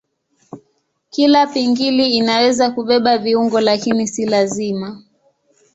[1.09, 5.03] Kila pingili inaweza kubeba viungo lakini si lazima.